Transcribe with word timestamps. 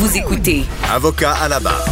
Vous 0.00 0.16
écoutez 0.16 0.62
Avocat 0.90 1.32
à 1.34 1.46
la 1.48 1.60
barre. 1.60 1.84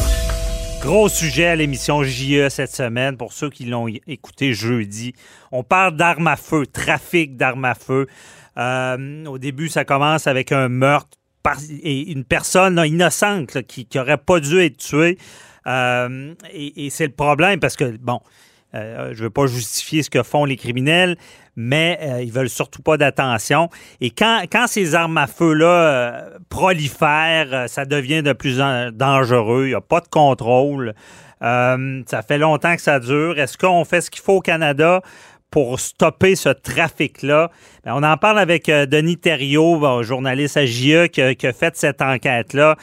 Gros 0.80 1.10
sujet 1.10 1.44
à 1.46 1.56
l'émission 1.56 2.02
JE 2.02 2.48
cette 2.48 2.74
semaine, 2.74 3.18
pour 3.18 3.34
ceux 3.34 3.50
qui 3.50 3.66
l'ont 3.66 3.86
écouté 4.06 4.54
jeudi. 4.54 5.12
On 5.52 5.62
parle 5.62 5.94
d'armes 5.94 6.26
à 6.28 6.36
feu, 6.36 6.64
trafic 6.66 7.36
d'armes 7.36 7.66
à 7.66 7.74
feu. 7.74 8.06
Euh, 8.56 9.26
au 9.26 9.36
début, 9.36 9.68
ça 9.68 9.84
commence 9.84 10.26
avec 10.26 10.52
un 10.52 10.70
meurtre 10.70 11.18
par- 11.42 11.58
et 11.82 12.10
une 12.10 12.24
personne 12.24 12.76
là, 12.76 12.86
innocente 12.86 13.52
là, 13.54 13.62
qui 13.62 13.86
n'aurait 13.94 14.16
pas 14.16 14.40
dû 14.40 14.58
être 14.60 14.78
tuée. 14.78 15.18
Euh, 15.66 16.32
et 16.50 16.86
et 16.86 16.90
c'est 16.90 17.06
le 17.06 17.12
problème 17.12 17.60
parce 17.60 17.76
que, 17.76 17.94
bon, 17.98 18.20
euh, 18.74 19.10
je 19.12 19.18
ne 19.18 19.24
veux 19.24 19.30
pas 19.30 19.46
justifier 19.46 20.02
ce 20.02 20.10
que 20.10 20.22
font 20.22 20.44
les 20.44 20.56
criminels, 20.56 21.16
mais 21.58 21.98
euh, 22.02 22.22
ils 22.22 22.30
veulent 22.30 22.48
surtout 22.48 22.82
pas 22.82 22.96
d'attention. 22.96 23.68
Et 24.00 24.10
quand, 24.10 24.46
ces 24.68 24.94
armes 24.94 25.18
à 25.18 25.26
feu-là 25.26 25.66
euh, 25.66 26.38
prolifèrent, 26.48 27.52
euh, 27.52 27.66
ça 27.66 27.84
devient 27.84 28.22
de 28.22 28.32
plus 28.32 28.60
en 28.60 28.90
dangereux. 28.92 29.64
Il 29.64 29.70
n'y 29.70 29.74
a 29.74 29.80
pas 29.80 30.00
de 30.00 30.06
contrôle. 30.08 30.94
Ça 31.40 32.22
fait 32.26 32.38
longtemps 32.38 32.74
que 32.76 32.82
ça 32.82 33.00
dure. 33.00 33.38
Est-ce 33.38 33.58
qu'on 33.58 33.84
fait 33.84 34.00
ce 34.00 34.10
qu'il 34.10 34.22
faut 34.22 34.34
au 34.34 34.40
Canada 34.40 35.02
pour 35.50 35.80
stopper 35.80 36.36
ce 36.36 36.48
trafic-là? 36.48 37.50
Ben, 37.84 37.92
on 37.94 38.02
en 38.02 38.16
parle 38.16 38.38
avec 38.38 38.66
Denis 38.66 39.18
Thériault, 39.18 40.02
journaliste 40.02 40.56
à 40.56 40.66
JE, 40.66 41.06
qui 41.06 41.20
a 41.22 41.52
fait 41.52 41.76
cette 41.76 42.02
enquête-là. 42.02 42.76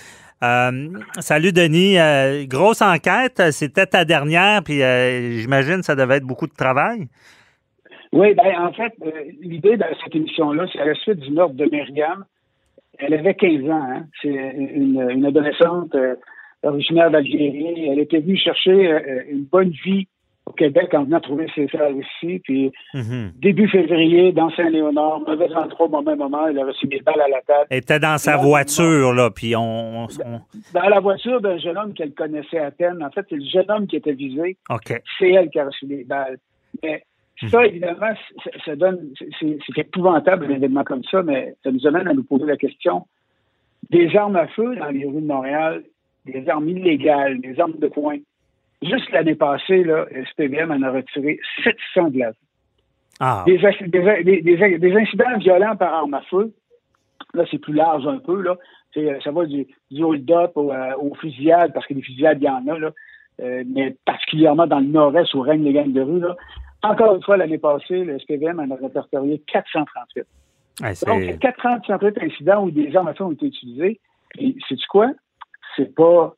Euh, 0.46 0.90
salut 1.20 1.52
Denis. 1.52 1.98
Euh, 1.98 2.46
grosse 2.46 2.82
enquête, 2.82 3.42
c'était 3.52 3.86
ta 3.86 4.06
dernière, 4.06 4.64
puis 4.64 4.82
euh, 4.82 5.40
j'imagine 5.40 5.78
que 5.78 5.86
ça 5.86 5.96
devait 5.96 6.18
être 6.18 6.26
beaucoup 6.26 6.48
de 6.48 6.54
travail. 6.54 7.08
Oui, 8.12 8.34
ben 8.34 8.60
en 8.60 8.72
fait, 8.72 8.94
euh, 9.06 9.12
l'idée 9.42 9.78
de 9.78 9.84
cette 10.04 10.16
émission-là, 10.16 10.66
c'est 10.72 10.80
à 10.80 10.86
la 10.86 10.96
suite 10.96 11.20
du 11.20 11.32
meurtre 11.32 11.56
de 11.56 11.66
Myriam. 11.66 12.26
Elle 12.98 13.14
avait 13.14 13.34
15 13.34 13.70
ans. 13.70 13.84
Hein. 13.90 14.06
C'est 14.22 14.30
une, 14.30 15.26
adolescente 15.26 15.96
originaire 16.64 17.12
d'Algérie. 17.12 17.90
Elle 17.90 18.00
était 18.00 18.20
venue 18.20 18.38
chercher 18.38 19.26
une 19.30 19.44
bonne 19.44 19.72
vie 19.84 20.08
au 20.48 20.52
Québec 20.52 20.94
en 20.94 21.04
venant 21.06 21.20
trouver 21.20 21.48
ses 21.56 21.68
frères 21.68 21.92
ici. 21.92 22.40
Puis 22.44 22.72
Mhm. 22.94 23.32
début 23.38 23.68
février, 23.68 24.32
dans 24.32 24.50
Saint-Léonard, 24.52 25.22
mauvais 25.22 25.54
endroit 25.56 25.88
au 25.88 25.90
mauvais 25.90 26.16
moment, 26.16 26.48
elle 26.48 26.60
a 26.60 26.66
reçu 26.66 26.86
des 26.88 27.00
balles 27.02 27.22
à 27.22 27.28
la 27.28 27.42
tête. 27.42 27.68
Elle 27.70 27.78
était 27.80 28.00
dans 28.00 28.18
sa 28.18 28.38
voiture, 28.38 29.14
là, 29.14 29.30
puis 29.32 29.56
on... 29.56 30.04
on- 30.06 30.42
Dans 30.74 30.88
la 30.90 31.00
voiture 31.00 31.42
d'un 31.42 31.58
jeune 31.58 31.78
homme 31.78 31.94
qu'elle 31.94 32.14
connaissait 32.14 32.60
à 32.60 32.72
peine. 32.72 33.04
En 33.04 33.10
fait, 33.12 33.26
c'est 33.30 33.36
le 33.38 33.46
jeune 33.46 33.70
homme 33.70 33.88
qui 33.88 33.96
était 33.96 34.14
visé. 34.14 34.58
OK. 34.70 35.02
c'est 35.20 35.32
elle 35.32 35.50
qui 35.50 35.60
a 35.60 35.66
reçu 35.66 35.86
les 35.88 36.04
balles. 36.04 36.38
Mais 36.84 37.04
ça, 37.50 37.66
évidemment, 37.66 38.14
ça, 38.44 38.50
ça 38.66 38.76
donne, 38.76 39.00
c'est 39.40 39.58
c'est 39.66 39.82
épouvantable 39.82 40.46
un 40.46 40.56
événement 40.56 40.84
comme 40.84 41.04
ça, 41.10 41.22
mais 41.24 41.56
ça 41.64 41.72
nous 41.72 41.86
amène 41.88 42.08
à 42.08 42.14
nous 42.14 42.24
poser 42.24 42.46
la 42.46 42.56
question 42.58 43.06
des 43.90 44.16
armes 44.16 44.36
à 44.36 44.48
feu 44.48 44.76
dans 44.78 44.90
les 44.90 45.06
rues 45.06 45.22
de 45.22 45.28
Montréal, 45.28 45.84
des 46.26 46.48
armes 46.50 46.70
illégales, 46.70 47.40
des 47.42 47.60
armes 47.60 47.78
de 47.78 47.88
poing. 47.88 48.18
Juste 48.82 49.10
l'année 49.12 49.36
passée, 49.36 49.84
là, 49.84 50.06
le 50.12 50.26
SPVM 50.26 50.72
en 50.72 50.82
a 50.84 50.92
retiré 50.92 51.40
700 51.64 52.10
de 52.12 52.20
la 52.20 52.28
rue. 52.30 52.34
Ah, 53.20 53.44
Des, 53.48 53.58
ac- 53.60 53.90
des, 53.90 54.24
des- 54.24 54.42
des- 54.42 54.78
des 54.78 54.94
incidents 54.96 55.38
violents 55.38 55.76
par 55.76 55.94
arme 55.94 56.14
à 56.14 56.22
feu, 56.24 56.54
là, 57.34 57.46
c'est 57.50 57.58
plus 57.60 57.74
large 57.74 58.06
un 58.08 58.18
peu, 58.20 58.42
là. 58.42 58.58
C'est, 58.94 59.10
euh, 59.10 59.20
ça 59.24 59.32
va 59.32 59.46
du, 59.46 59.66
du 59.92 60.04
hold-up 60.04 60.52
au, 60.56 60.72
euh, 60.72 60.96
aux 61.00 61.16
fusillades, 61.16 61.74
parce 61.74 61.86
que 61.88 61.94
des 61.94 62.02
fusillades, 62.02 62.40
il 62.42 62.46
y 62.46 62.50
en 62.50 62.68
a, 62.68 62.78
là. 62.78 62.92
Euh, 63.42 63.64
mais 63.68 63.96
particulièrement 64.06 64.68
dans 64.68 64.80
le 64.80 64.86
nord-est 64.88 65.34
où 65.34 65.42
règnent 65.42 65.64
les 65.66 65.74
gangs 65.74 65.92
de 65.94 66.02
rue, 66.02 66.20
là. 66.20 66.36
Encore 66.84 67.16
une 67.16 67.24
fois, 67.24 67.38
l'année 67.38 67.58
passée, 67.58 68.04
le 68.04 68.20
SPVM 68.20 68.60
en 68.60 68.70
a 68.70 68.76
répertorié 68.76 69.42
438. 69.48 70.26
ouais, 70.82 70.94
Donc, 71.08 71.24
c'est... 71.32 71.40
438 71.40 72.18
incidents 72.22 72.64
où 72.66 72.72
des 72.72 72.96
armes 72.96 73.08
à 73.08 73.14
feu 73.14 73.24
ont 73.24 73.32
été 73.32 73.48
utilisées. 73.48 74.00
Et 74.38 74.56
sais-tu 74.68 74.86
quoi? 74.88 75.12
C'est 75.76 75.96
pas 75.96 76.36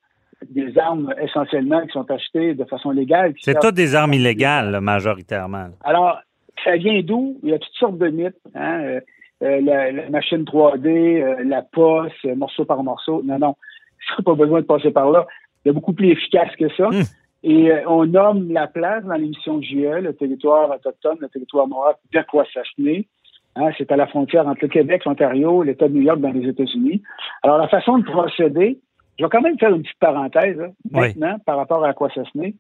des 0.50 0.78
armes 0.78 1.14
essentiellement 1.22 1.82
qui 1.82 1.92
sont 1.94 2.10
achetées 2.12 2.54
de 2.54 2.64
façon 2.66 2.92
légale. 2.92 3.34
c'est 3.42 3.60
toutes 3.60 3.76
des 3.76 3.96
armes 3.96 4.14
illégales, 4.14 4.72
là, 4.72 4.82
majoritairement. 4.82 5.70
alors, 5.84 6.20
ça 6.64 6.76
vient 6.76 7.02
d'où? 7.02 7.38
Il 7.44 7.50
y 7.50 7.54
a 7.54 7.60
toutes 7.60 7.76
sortes 7.76 7.98
de 7.98 8.08
mythes. 8.08 8.36
Hein? 8.56 8.82
euh, 8.82 9.00
euh, 9.44 9.62
la, 9.62 9.92
la 9.92 10.10
machine 10.10 10.44
3D, 10.44 10.88
euh, 10.88 11.44
la 11.46 11.62
poste, 11.62 12.14
euh, 12.26 12.36
morceau 12.36 12.66
par 12.66 12.84
morceau. 12.84 13.22
Non, 13.24 13.38
non, 13.38 13.56
ça 14.08 14.24
pas 14.24 14.34
besoin 14.34 14.62
de 14.62 14.66
passer 14.66 14.92
par 14.92 15.12
là. 15.12 15.28
C'est 15.66 15.74
beaucoup 15.74 15.94
plus 15.94 16.10
efficace 16.10 16.50
que 16.58 16.70
ça. 16.70 16.88
Hmm. 16.88 17.04
Et 17.44 17.72
euh, 17.72 17.82
on 17.88 18.06
nomme 18.06 18.52
la 18.52 18.68
place 18.68 19.04
dans 19.04 19.14
l'émission 19.14 19.62
JE, 19.62 20.02
le 20.02 20.14
territoire 20.14 20.72
autochtone, 20.72 21.18
le 21.20 21.30
territoire 21.30 21.68
noir 21.68 21.96
d'Aquasasné. 22.12 23.08
Hein, 23.56 23.70
c'est 23.78 23.92
à 23.92 23.96
la 23.96 24.08
frontière 24.08 24.48
entre 24.48 24.60
le 24.64 24.68
Québec, 24.70 25.06
l'Ontario, 25.06 25.64
l'État 25.64 25.88
de 25.88 25.94
New 25.94 26.02
York 26.02 26.20
dans 26.20 26.32
les 26.32 26.48
États-Unis. 26.48 27.02
Alors, 27.44 27.58
la 27.58 27.68
façon 27.68 28.00
de 28.00 28.04
procéder, 28.04 28.80
je 29.18 29.24
vais 29.24 29.30
quand 29.30 29.42
même 29.42 29.58
faire 29.60 29.74
une 29.74 29.82
petite 29.84 30.00
parenthèse 30.00 30.58
là, 30.58 30.68
Oui. 30.86 30.92
maintenant 30.94 31.38
par 31.46 31.58
rapport 31.58 31.84
à 31.86 31.90
Aquasasné. 31.90 32.56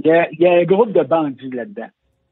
Il 0.00 0.06
y, 0.06 0.10
a, 0.10 0.28
il 0.32 0.40
y 0.40 0.46
a 0.46 0.52
un 0.54 0.64
groupe 0.64 0.92
de 0.92 1.02
bandits 1.02 1.50
là-dedans. 1.50 1.86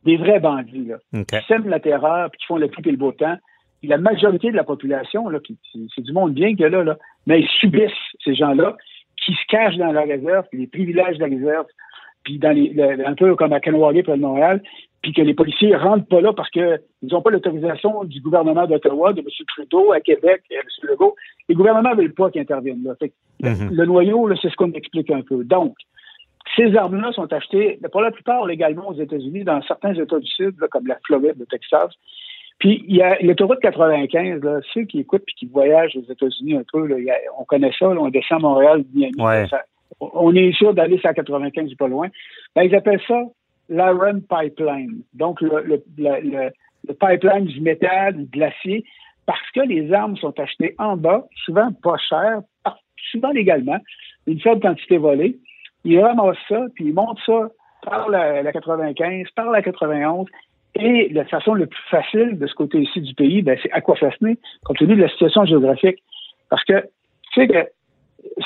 Des 0.04 0.16
vrais 0.16 0.40
bandits, 0.40 0.84
là 0.86 0.96
OK. 1.14 1.26
qui 1.26 1.46
sèment 1.46 1.68
la 1.68 1.78
terreur 1.80 2.30
puis 2.30 2.38
qui 2.40 2.46
font 2.46 2.56
le 2.56 2.68
tout 2.68 2.86
et 2.86 2.90
le 2.90 2.96
beau 2.96 3.12
temps. 3.12 3.36
Puis 3.80 3.88
la 3.88 3.98
majorité 3.98 4.50
de 4.50 4.56
la 4.56 4.64
population, 4.64 5.28
là, 5.28 5.38
qui, 5.40 5.56
c'est 5.94 6.02
du 6.02 6.12
monde 6.12 6.34
bien 6.34 6.50
qu'il 6.50 6.60
y 6.60 6.64
a 6.64 6.68
là, 6.68 6.82
là, 6.84 6.96
mais 7.26 7.40
ils 7.40 7.48
subissent 7.60 7.90
ces 8.24 8.34
gens-là 8.34 8.76
qui 9.24 9.32
se 9.32 9.46
cachent 9.48 9.76
dans 9.76 9.92
la 9.92 10.02
réserve, 10.02 10.44
puis 10.50 10.60
les 10.60 10.66
privilèges 10.66 11.18
de 11.18 11.24
la 11.24 11.30
réserve, 11.30 11.66
puis 12.24 12.38
dans 12.38 12.50
les, 12.50 12.68
le- 12.70 13.06
un 13.06 13.14
peu 13.14 13.34
comme 13.36 13.52
à 13.52 13.60
Kanawagé 13.60 14.02
près 14.02 14.16
de 14.16 14.22
Montréal, 14.22 14.62
puis 15.02 15.12
que 15.12 15.22
les 15.22 15.34
policiers 15.34 15.74
rentrent 15.76 16.06
pas 16.06 16.20
là 16.20 16.32
parce 16.32 16.50
que 16.50 16.80
ils 17.02 17.12
n'ont 17.12 17.22
pas 17.22 17.30
l'autorisation 17.30 18.04
du 18.04 18.20
gouvernement 18.20 18.66
d'Ottawa, 18.66 19.12
de 19.12 19.20
M. 19.20 19.26
Trudeau 19.48 19.92
à 19.92 20.00
Québec, 20.00 20.42
et 20.50 20.54
M. 20.54 20.62
Legault. 20.84 21.16
Les 21.48 21.54
gouvernements 21.54 21.90
ne 21.90 21.96
veulent 21.96 22.14
pas 22.14 22.30
qu'ils 22.30 22.42
interviennent 22.42 22.84
là. 22.84 22.94
Fait 22.98 23.08
que 23.08 23.14
Mhm. 23.42 23.70
Le 23.72 23.84
noyau, 23.86 24.28
là, 24.28 24.36
c'est 24.40 24.50
ce 24.50 24.54
qu'on 24.54 24.70
explique 24.72 25.10
un 25.10 25.22
peu. 25.22 25.42
Donc, 25.42 25.74
ces 26.56 26.76
armes-là 26.76 27.12
sont 27.12 27.32
achetées, 27.32 27.80
pour 27.90 28.00
la 28.00 28.12
plupart, 28.12 28.46
légalement 28.46 28.88
aux 28.90 28.94
États-Unis, 28.94 29.42
dans 29.42 29.60
certains 29.62 29.94
États 29.94 30.18
du 30.20 30.26
Sud, 30.30 30.54
là, 30.60 30.68
comme 30.68 30.86
la 30.86 30.96
Floride, 31.04 31.34
le 31.38 31.46
Texas. 31.46 31.90
Puis, 32.58 32.84
il 32.86 32.96
y 32.96 33.02
a 33.02 33.18
l'autoroute 33.20 33.58
95, 33.60 34.42
là, 34.44 34.60
ceux 34.72 34.84
qui 34.84 35.00
écoutent 35.00 35.24
puis 35.26 35.34
qui 35.34 35.46
voyagent 35.46 35.96
aux 35.96 36.12
États-Unis 36.12 36.54
un 36.56 36.62
peu, 36.72 36.86
là, 36.86 36.98
il 36.98 37.04
y 37.04 37.10
a- 37.10 37.16
on 37.36 37.44
connaît 37.44 37.72
ça, 37.76 37.86
là, 37.86 38.00
on 38.00 38.10
descend 38.10 38.38
à 38.38 38.42
Montréal, 38.42 38.84
Miami, 38.94 39.14
Ouais. 39.18 39.48
ça- 39.48 39.64
on 40.00 40.32
est 40.36 40.52
sûr 40.52 40.72
d'aller 40.72 40.98
sur 40.98 41.08
la 41.08 41.14
95 41.14 41.74
pas 41.74 41.88
loin. 41.88 42.08
Ben, 42.54 42.62
ils 42.62 42.74
appellent 42.76 43.02
ça 43.08 43.20
l'Iron 43.72 44.20
Pipeline. 44.28 45.02
Donc, 45.14 45.40
le, 45.40 45.82
pipeline 47.00 47.44
du 47.46 47.60
métal, 47.60 48.16
du 48.16 48.24
glacier, 48.26 48.84
parce 49.26 49.50
que 49.54 49.60
les 49.60 49.92
armes 49.92 50.16
sont 50.16 50.38
achetées 50.38 50.74
en 50.78 50.96
bas, 50.96 51.24
souvent 51.44 51.72
pas 51.82 51.96
chères, 51.96 52.42
souvent 53.10 53.30
légalement, 53.30 53.78
une 54.26 54.40
faible 54.40 54.60
quantité 54.60 54.98
volée. 54.98 55.38
Ils 55.84 56.00
ramassent 56.00 56.36
ça, 56.48 56.66
puis 56.74 56.86
ils 56.86 56.94
montent 56.94 57.20
ça 57.24 57.50
par 57.82 58.08
la, 58.08 58.42
la 58.42 58.52
95, 58.52 59.28
par 59.34 59.50
la 59.50 59.62
91, 59.62 60.26
et 60.74 61.08
la 61.10 61.24
façon 61.24 61.54
la 61.54 61.66
plus 61.66 61.82
facile 61.90 62.38
de 62.38 62.46
ce 62.46 62.54
côté-ci 62.54 63.00
du 63.00 63.14
pays, 63.14 63.42
ben, 63.42 63.58
c'est 63.62 63.70
Aquafasné, 63.72 64.38
compte 64.64 64.78
tenu 64.78 64.96
de 64.96 65.02
la 65.02 65.08
situation 65.08 65.44
géographique. 65.44 66.02
Parce 66.48 66.64
que, 66.64 66.80
tu 67.32 67.40
sais 67.40 67.48
que 67.48 67.68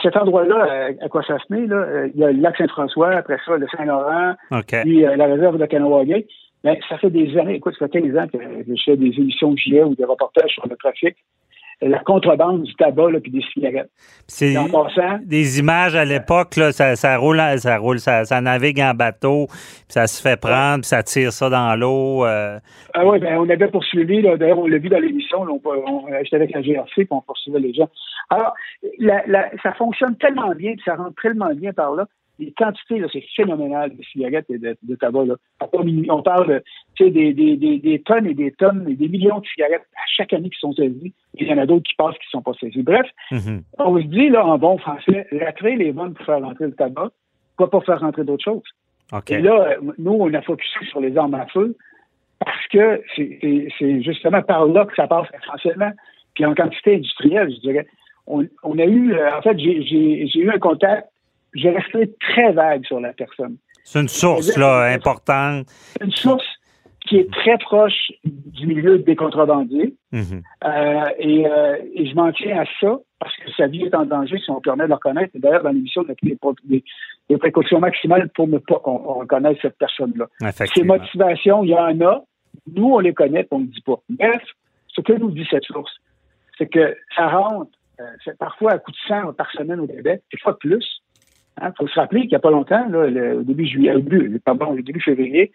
cet 0.03 0.17
endroit-là, 0.17 0.93
à 1.01 1.05
Aquafasné, 1.05 1.67
là, 1.67 1.77
euh, 1.77 2.09
il 2.15 2.21
y 2.21 2.25
a 2.25 2.33
le 2.33 2.41
lac 2.41 2.57
Saint-François, 2.57 3.11
après 3.11 3.39
ça, 3.45 3.57
le 3.57 3.67
Saint-Laurent, 3.77 4.35
puis 4.83 5.05
euh, 5.05 5.17
la 5.17 5.27
réserve 5.27 5.59
de 5.59 5.67
Kanawagé. 5.67 6.27
Ben, 6.65 6.77
ça 6.89 6.99
fait 6.99 7.11
des 7.11 7.37
années, 7.39 7.57
écoute, 7.57 7.75
ça 7.79 7.87
fait 7.89 8.01
15 8.01 8.17
ans 8.17 8.27
que 8.27 8.39
je 8.67 8.83
fais 8.85 8.97
des 8.97 9.13
émissions 9.17 9.53
de 9.53 9.59
JE 9.59 9.85
ou 9.85 9.95
des 9.95 10.05
reportages 10.05 10.51
sur 10.51 10.67
le 10.67 10.77
trafic, 10.77 11.15
euh, 11.15 11.46
la 11.83 11.99
contrebande 11.99 12.63
du 12.63 12.75
tabac, 12.75 13.11
là, 13.11 13.21
puis 13.21 13.31
des 13.31 13.43
cigarettes. 13.53 13.91
C'est 14.27 14.57
en 14.57 14.69
passant, 14.69 15.19
des 15.25 15.59
images 15.59 15.95
à 15.95 16.05
l'époque, 16.05 16.55
ça, 16.55 16.97
ça 16.97 17.17
roule, 17.19 17.41
ça 17.59 17.77
roule, 17.77 17.99
ça, 17.99 18.25
ça 18.25 18.41
navigue 18.41 18.81
en 18.81 18.95
bateau, 18.95 19.47
puis 19.49 19.85
ça 19.89 20.07
se 20.07 20.23
fait 20.23 20.41
prendre, 20.41 20.81
puis 20.81 20.89
ça 20.89 21.03
tire 21.03 21.33
ça 21.33 21.51
dans 21.51 21.77
l'eau. 21.77 22.25
euh, 22.25 22.59
Ah 22.95 23.07
oui, 23.07 23.19
ben, 23.19 23.39
on 23.39 23.49
avait 23.49 23.69
poursuivi, 23.69 24.23
d'ailleurs, 24.23 24.59
on 24.59 24.67
l'a 24.67 24.79
vu 24.79 24.89
dans 24.89 24.99
l'émission, 24.99 25.43
on, 25.43 25.61
on, 25.65 26.07
euh, 26.13 26.19
j'étais 26.23 26.37
avec 26.37 26.53
la 26.53 26.63
GRC, 26.63 26.93
puis 26.95 27.09
on 27.11 27.21
poursuivait 27.21 27.61
les 27.61 27.75
gens. 27.75 27.89
Alors, 28.31 28.55
la, 28.99 29.23
la, 29.27 29.51
ça 29.63 29.73
fonctionne 29.75 30.17
tellement 30.17 30.55
bien, 30.55 30.73
puis 30.73 30.83
ça 30.85 30.95
rentre 30.97 31.21
tellement 31.21 31.55
bien 31.55 31.73
par 31.73 31.95
là, 31.95 32.07
les 32.39 32.53
quantités, 32.53 33.03
c'est 33.13 33.25
phénoménal 33.35 33.97
de 33.97 34.03
cigarettes 34.03 34.51
et 34.51 34.59
de, 34.59 34.95
tabac. 34.97 35.25
Là. 35.25 35.37
On 36.11 36.23
parle 36.23 36.63
des, 36.99 37.11
des, 37.11 37.33
des, 37.33 37.79
des, 37.79 38.03
tonnes 38.03 38.27
et 38.27 38.35
des 38.35 38.53
tonnes 38.53 38.87
et 38.89 38.95
des 38.95 39.09
millions 39.09 39.41
de 39.41 39.47
cigarettes 39.47 39.87
à 39.95 40.07
chaque 40.17 40.33
année 40.33 40.51
qui 40.51 40.59
sont 40.59 40.73
saisies. 40.73 41.15
Il 41.35 41.47
y 41.47 41.53
en 41.53 41.59
a 41.59 41.67
d'autres 41.67 41.89
qui 41.89 41.95
passent 41.97 42.19
qui 42.19 42.27
ne 42.35 42.39
sont 42.39 42.43
pas 42.43 42.53
saisies. 42.61 42.83
Bref, 42.83 43.07
mm-hmm. 43.31 43.63
on 43.79 43.99
se 43.99 44.07
dit, 44.07 44.29
là, 44.29 44.45
en 44.45 44.59
bon 44.59 44.79
français, 44.79 45.27
clé 45.57 45.77
les 45.77 45.93
bonnes 45.93 46.15
pour 46.15 46.27
faire 46.27 46.41
rentrer 46.41 46.67
le 46.67 46.75
tabac, 46.75 47.11
pas 47.57 47.67
pour 47.69 47.85
faire 47.85 48.01
rentrer 48.01 48.25
d'autres 48.25 48.45
choses. 48.45 48.65
Et 49.29 49.39
là, 49.39 49.77
nous, 49.99 50.13
on 50.13 50.33
a 50.35 50.43
focusé 50.43 50.85
sur 50.91 51.01
les 51.01 51.17
armes 51.17 51.35
à 51.35 51.47
feu 51.47 51.77
parce 52.45 52.67
que 52.69 53.03
c'est 53.17 54.03
justement 54.03 54.43
par 54.43 54.67
là 54.67 54.85
que 54.85 54.95
ça 54.95 55.07
passe 55.07 55.29
essentiellement. 55.43 55.93
Puis 56.35 56.45
en 56.45 56.55
quantité 56.55 56.97
industrielle, 56.97 57.51
je 57.55 57.61
dirais. 57.61 57.87
On, 58.27 58.43
a 58.43 58.85
eu, 58.85 59.15
euh, 59.15 59.39
en 59.39 59.41
fait, 59.41 59.57
j'ai 59.57 60.39
eu 60.39 60.51
un 60.51 60.59
contact, 60.59 61.09
j'ai 61.57 61.71
resté 61.71 62.15
très 62.21 62.53
vague 62.53 62.85
sur 62.85 63.01
la 63.01 63.13
personne. 63.13 63.57
C'est 63.85 64.01
une 64.01 64.09
source, 64.09 64.57
là, 64.57 64.93
importante. 64.93 65.67
Une 66.01 66.11
source 66.11 66.47
qui 67.07 67.19
est 67.19 67.33
très 67.33 67.57
proche 67.59 68.11
du 68.25 68.67
milieu 68.67 68.99
des 68.99 69.17
contrebandiers. 69.17 69.95
Mhm. 70.13 70.43
Euh, 70.65 71.05
et, 71.19 71.47
euh, 71.47 71.77
et, 71.95 72.07
je 72.07 72.15
m'en 72.15 72.33
tiens 72.33 72.63
à 72.63 72.65
ça 72.81 72.99
parce 73.21 73.37
que 73.37 73.53
sa 73.57 73.69
vie 73.69 73.85
est 73.85 73.95
en 73.95 74.05
danger 74.05 74.39
si 74.39 74.51
on 74.51 74.61
permet 74.61 74.85
de 74.85 74.89
le 74.89 74.95
reconnaître. 74.95 75.31
D'ailleurs, 75.35 75.63
dans 75.63 75.71
l'émission, 75.71 76.05
on 76.07 76.11
a 76.11 76.15
pris 76.15 76.37
des, 77.29 77.39
précautions 77.39 77.79
maximales 77.79 78.29
pour 78.35 78.49
ne 78.49 78.59
pas 78.59 78.81
qu'on 78.81 78.99
reconnaisse 78.99 79.59
cette 79.63 79.79
personne-là. 79.79 80.27
Ses 80.75 80.83
motivations, 80.83 81.63
il 81.63 81.71
y 81.71 81.75
en 81.75 82.01
a. 82.01 82.25
Nous, 82.75 82.93
on 82.93 82.99
les 82.99 83.15
connaît, 83.15 83.47
on 83.51 83.61
ne 83.61 83.67
dit 83.67 83.83
pas. 83.83 84.01
Bref, 84.09 84.43
ce 84.89 85.01
que 85.01 85.13
nous 85.13 85.31
dit 85.31 85.47
cette 85.49 85.65
source, 85.65 85.93
c'est 86.59 86.67
que 86.67 86.97
ça 87.15 87.29
rentre 87.29 87.71
euh, 88.01 88.33
parfois 88.39 88.73
à 88.73 88.79
coup 88.79 88.91
de 88.91 88.97
sang 89.07 89.33
par 89.33 89.51
semaine 89.53 89.81
au 89.81 89.87
Québec, 89.87 90.23
des 90.33 90.39
fois 90.39 90.59
plus. 90.59 91.03
Il 91.59 91.65
hein, 91.65 91.73
faut 91.77 91.87
se 91.87 91.99
rappeler 91.99 92.23
qu'il 92.23 92.31
n'y 92.31 92.37
a 92.37 92.41
pas 92.41 92.51
longtemps, 92.51 92.87
là, 92.89 93.07
le, 93.07 93.39
au 93.39 93.43
début 93.43 93.67
juillet, 93.67 93.93
au 93.93 94.01
début, 94.01 94.41
pardon, 94.45 94.73
au 94.73 94.77
début 94.77 95.01
février, 95.01 95.53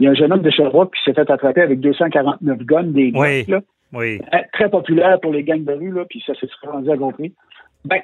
il 0.00 0.04
y 0.04 0.08
a 0.08 0.10
un 0.10 0.14
jeune 0.14 0.32
homme 0.32 0.42
de 0.42 0.50
Sherbrooke 0.50 0.92
qui 0.94 1.02
s'est 1.04 1.14
fait 1.14 1.30
attraper 1.30 1.62
avec 1.62 1.80
249 1.80 2.58
guns 2.58 2.82
des 2.84 3.12
oui, 3.14 3.44
là, 3.46 3.60
oui. 3.92 4.20
Très 4.52 4.68
populaire 4.68 5.20
pour 5.20 5.32
les 5.32 5.44
gangs 5.44 5.64
de 5.64 5.72
rue, 5.72 5.92
là, 5.92 6.04
puis 6.08 6.22
ça 6.26 6.34
s'est 6.34 6.48
rendu 6.64 6.90
à 6.90 6.96
compris. 6.96 7.32
Ben, 7.84 8.00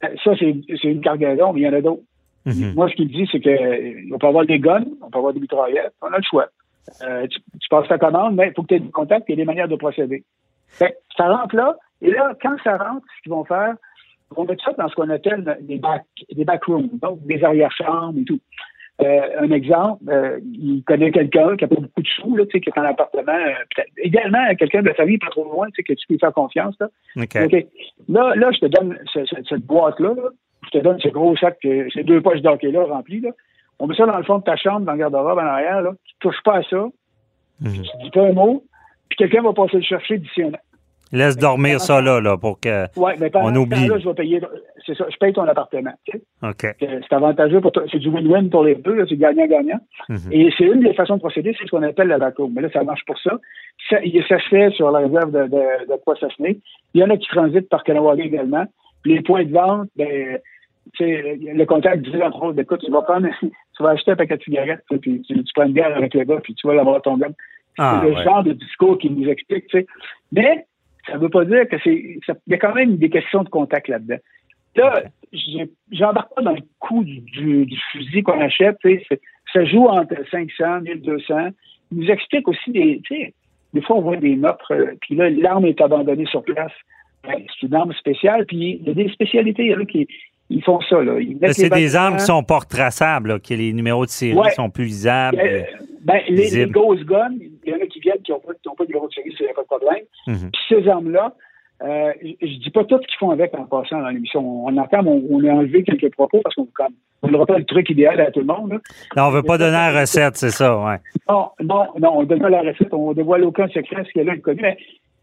ça, 0.00 0.32
c'est 0.38 0.84
une 0.84 1.00
cargaison, 1.00 1.52
mais 1.52 1.62
il 1.62 1.64
y 1.64 1.68
en 1.68 1.74
a 1.74 1.80
d'autres. 1.80 2.02
Mhm. 2.46 2.74
Moi, 2.74 2.88
ce 2.88 2.94
qu'il 2.94 3.08
dit, 3.08 3.28
c'est 3.30 3.40
qu'on 3.40 4.18
peut 4.18 4.26
avoir 4.26 4.46
des 4.46 4.58
guns, 4.58 4.84
on 5.02 5.10
peut 5.10 5.18
avoir 5.18 5.32
des 5.32 5.40
mitraillettes, 5.40 5.94
on 6.00 6.12
a 6.12 6.16
le 6.16 6.22
choix. 6.22 6.46
Euh, 7.02 7.26
tu, 7.28 7.68
passes 7.70 7.88
ta 7.88 7.98
commande, 7.98 8.34
mais 8.34 8.48
il 8.48 8.54
faut 8.54 8.62
que 8.62 8.68
tu 8.68 8.74
aies 8.74 8.80
du 8.80 8.90
contact 8.90 9.30
et 9.30 9.36
des 9.36 9.44
manières 9.44 9.68
de 9.68 9.76
procéder. 9.76 10.24
Ben, 10.80 10.90
ça 11.16 11.28
rentre 11.28 11.54
là, 11.54 11.76
et 12.00 12.10
là, 12.10 12.34
quand 12.40 12.56
ça 12.64 12.76
rentre, 12.76 13.06
ce 13.16 13.22
qu'ils 13.22 13.32
vont 13.32 13.44
faire, 13.44 13.74
vont 14.32 14.44
mettre 14.44 14.64
ça 14.64 14.72
dans 14.72 14.88
ce 14.88 14.94
qu'on 14.94 15.10
appelle 15.10 15.58
des 15.62 15.78
back, 15.78 16.04
des 16.30 16.44
backrooms, 16.44 16.88
donc 17.00 17.24
des 17.26 17.42
arrière-chambres 17.42 18.18
et 18.18 18.24
tout. 18.24 18.40
Euh, 19.00 19.20
un 19.40 19.50
exemple, 19.50 20.04
euh, 20.08 20.38
il 20.44 20.82
connaît 20.84 21.10
quelqu'un 21.10 21.56
qui 21.56 21.64
n'a 21.64 21.68
pas 21.68 21.80
beaucoup 21.80 22.02
de 22.02 22.06
sous, 22.06 22.36
là, 22.36 22.44
qui 22.46 22.58
est 22.58 22.78
en 22.78 22.84
appartement, 22.84 23.32
euh, 23.32 23.82
également 23.96 24.54
quelqu'un 24.54 24.82
de 24.82 24.88
la 24.88 24.94
famille 24.94 25.18
pas 25.18 25.30
trop 25.30 25.44
loin, 25.44 25.68
que 25.70 25.92
tu 25.92 26.06
peux 26.06 26.18
faire 26.18 26.32
confiance. 26.32 26.76
Là. 26.78 26.88
Là, 28.08 28.34
là, 28.36 28.50
je 28.52 28.58
te 28.58 28.66
donne 28.66 28.98
cette, 29.12 29.66
boîte-là, 29.66 30.14
je 30.66 30.78
te 30.78 30.78
donne 30.78 31.00
ce 31.00 31.08
gros 31.08 31.36
sac, 31.36 31.58
ces 31.62 32.04
deux 32.04 32.20
poches 32.20 32.42
d'hockey-là 32.42 32.84
remplies. 32.84 33.20
Là. 33.20 33.30
On 33.78 33.86
met 33.86 33.96
ça 33.96 34.06
dans 34.06 34.18
le 34.18 34.24
fond 34.24 34.38
de 34.38 34.44
ta 34.44 34.56
chambre, 34.56 34.80
dans 34.80 34.92
le 34.92 34.98
garde-robe 34.98 35.38
en 35.38 35.46
arrière. 35.46 35.82
Là. 35.82 35.94
Tu 36.04 36.14
touches 36.20 36.42
pas 36.44 36.58
à 36.58 36.62
ça. 36.62 36.86
Mhm. 37.60 37.82
Tu 37.82 38.04
dis 38.04 38.10
pas 38.10 38.26
un 38.26 38.32
mot. 38.32 38.62
Puis 39.08 39.16
quelqu'un 39.16 39.42
va 39.42 39.52
passer 39.52 39.78
le 39.78 39.82
chercher 39.82 40.18
d'ici 40.18 40.42
un 40.42 40.48
an. 40.48 40.60
Laisse 41.12 41.36
dormir 41.36 41.80
ça 41.80 42.00
là, 42.00 42.20
là 42.20 42.38
pour 42.38 42.58
que 42.58 42.86
ouais, 42.98 43.14
mais 43.20 43.30
on 43.34 43.54
oublie. 43.54 43.86
Là, 43.86 43.98
je 43.98 44.08
vais 44.08 44.14
payer, 44.14 44.40
c'est 44.86 44.96
ça, 44.96 45.04
je 45.10 45.16
paye 45.18 45.32
ton 45.32 45.46
appartement. 45.46 45.92
OK. 46.42 46.66
C'est 46.80 47.12
avantageux 47.12 47.60
pour 47.60 47.70
toi. 47.70 47.84
C'est 47.90 47.98
du 47.98 48.08
win-win 48.08 48.48
pour 48.48 48.64
les 48.64 48.76
deux, 48.76 49.04
c'est 49.06 49.16
gagnant-gagnant. 49.16 49.80
Mhm. 50.08 50.32
Et 50.32 50.50
c'est 50.56 50.64
une 50.64 50.80
des 50.80 50.94
façons 50.94 51.16
de 51.16 51.20
procéder, 51.20 51.54
c'est 51.58 51.66
ce 51.66 51.70
qu'on 51.70 51.82
appelle 51.82 52.08
la 52.08 52.18
vacuum. 52.18 52.52
Mais 52.54 52.62
là, 52.62 52.70
ça 52.72 52.82
marche 52.82 53.04
pour 53.04 53.18
ça. 53.18 53.38
Ça, 53.90 53.98
ça 54.28 54.38
se 54.38 54.48
fait 54.48 54.70
sur 54.70 54.90
la 54.90 55.00
réserve 55.00 55.32
de, 55.32 55.44
de, 55.44 55.92
de 55.92 56.04
Poissassené. 56.04 56.58
Il 56.94 57.00
y 57.02 57.04
en 57.04 57.10
a 57.10 57.16
qui 57.16 57.28
transitent 57.28 57.68
par 57.68 57.84
Kanawari 57.84 58.22
également. 58.22 58.64
Les 59.04 59.20
points 59.20 59.44
de 59.44 59.52
vente, 59.52 59.88
ben, 59.96 60.38
le 61.00 61.64
contact 61.64 62.02
disait 62.04 62.22
entre 62.22 62.42
autres, 62.42 62.58
écoute, 62.58 62.80
tu 62.84 62.90
vas 62.90 63.02
prendre, 63.02 63.28
tu 63.40 63.82
vas 63.82 63.90
acheter 63.90 64.12
un 64.12 64.16
paquet 64.16 64.36
de 64.36 64.42
cigarettes, 64.42 64.84
puis 65.00 65.22
tu, 65.22 65.34
prends 65.54 65.66
une 65.66 65.72
bière 65.72 65.96
avec 65.96 66.14
le 66.14 66.24
gars, 66.24 66.40
puis 66.42 66.54
tu 66.54 66.66
vas 66.66 66.74
l'avoir 66.74 67.02
ton 67.02 67.16
gars. 67.16 67.28
Ah, 67.78 68.02
c'est 68.02 68.10
le 68.10 68.22
genre 68.22 68.42
de 68.42 68.52
discours 68.52 68.98
qui 68.98 69.10
nous 69.10 69.28
explique, 69.28 69.66
tu 69.68 69.78
sais. 69.78 69.86
Mais 70.30 70.66
ça 71.06 71.14
ne 71.14 71.18
veut 71.18 71.28
pas 71.28 71.44
dire 71.44 71.68
que 71.68 71.76
c'est. 71.82 71.94
Il 71.94 72.20
y 72.48 72.54
a 72.54 72.58
quand 72.58 72.74
même 72.74 72.96
des 72.96 73.10
questions 73.10 73.42
de 73.42 73.48
contact 73.48 73.88
là-dedans. 73.88 74.18
Là, 74.76 75.02
j'embarque 75.90 76.34
pas 76.34 76.42
dans 76.42 76.52
le 76.52 76.62
coût 76.78 77.04
du, 77.04 77.68
fusil 77.90 78.22
qu'on 78.22 78.40
achète. 78.40 78.78
Ça 79.52 79.64
joue 79.64 79.86
entre 79.86 80.14
500 80.30 80.80
1200. 80.82 81.48
Il 81.90 81.98
nous 81.98 82.10
explique 82.10 82.48
aussi 82.48 82.70
des. 82.70 83.02
Des 83.74 83.80
fois, 83.80 83.96
on 83.96 84.02
voit 84.02 84.16
des 84.18 84.36
meurtres, 84.36 84.74
euh, 84.74 84.92
puis 85.00 85.14
là, 85.14 85.30
l'arme 85.30 85.64
est 85.64 85.80
abandonnée 85.80 86.26
sur 86.26 86.42
place. 86.42 86.72
Ben, 87.24 87.36
c'est 87.48 87.66
une 87.66 87.74
arme 87.74 87.94
spéciale, 87.94 88.44
puis 88.44 88.80
il 88.82 88.86
y 88.86 88.90
a 88.90 88.92
des 88.92 89.08
spécialités. 89.08 89.74
là, 89.74 89.82
qui, 89.86 90.06
ils 90.50 90.62
font 90.62 90.80
ça. 90.82 91.02
Là. 91.02 91.14
C'est 91.52 91.70
des 91.70 91.96
armes 91.96 92.16
qui 92.16 92.24
sont 92.24 92.42
pas 92.42 92.58
retraçables, 92.58 93.40
que 93.40 93.54
les 93.54 93.72
numéros 93.72 94.04
de 94.04 94.10
série 94.10 94.36
sont 94.54 94.68
plus 94.70 94.84
visibles. 94.84 95.38
Euh, 95.40 95.62
ben, 96.02 96.20
les, 96.28 96.66
Ghost 96.66 97.04
Guns, 97.04 97.36
il 97.40 97.44
y 97.44 97.48
en 97.48 97.48
a 97.48 97.51
qui 98.40 98.46
qui 98.62 98.68
n'ont 98.68 98.74
pas, 98.74 98.78
pas, 98.78 98.84
de 98.84 98.88
numéro 98.88 99.08
de 99.08 99.12
série, 99.12 99.34
c'est 99.38 99.54
pas 99.54 99.62
de 99.62 99.66
problème. 99.66 100.04
Mhm. 100.26 100.50
Puis 100.50 100.62
ces 100.68 100.88
armes-là, 100.88 101.34
euh, 101.82 102.12
je 102.22 102.46
ne 102.46 102.62
dis 102.62 102.70
pas 102.70 102.84
tout 102.84 102.98
ce 103.02 103.06
qu'ils 103.06 103.18
font 103.18 103.30
avec 103.30 103.52
en 103.54 103.64
passant 103.64 104.00
dans 104.00 104.08
l'émission. 104.08 104.66
On 104.66 104.76
entend, 104.76 105.04
on, 105.04 105.22
on, 105.30 105.44
a 105.44 105.52
enlevé 105.52 105.82
quelques 105.82 106.12
propos 106.12 106.40
parce 106.42 106.54
qu'on 106.54 106.62
ne 106.62 107.28
donnera 107.28 107.46
pas 107.46 107.58
le 107.58 107.64
truc 107.64 107.90
idéal 107.90 108.20
à 108.20 108.30
tout 108.30 108.40
le 108.40 108.46
monde. 108.46 108.80
Non, 109.16 109.24
on 109.24 109.30
ne 109.30 109.36
veut 109.36 109.42
pas 109.42 109.58
donner 109.58 109.72
la 109.72 110.00
recette, 110.00 110.36
c'est 110.36 110.50
ça, 110.50 110.78
ouais. 110.78 110.98
Non, 111.28 111.50
non, 111.60 111.86
non, 111.98 112.18
on 112.18 112.22
donne 112.24 112.40
pas 112.40 112.50
la 112.50 112.62
recette, 112.62 112.94
on 112.94 113.10
ne 113.10 113.14
dévoile 113.14 113.44
aucun 113.44 113.66
secret, 113.68 114.04
ce 114.04 114.12
qu'il 114.12 114.24
y 114.24 114.28
a 114.28 114.32
là, 114.32 114.38
connu. 114.38 114.60
Mais 114.62 114.76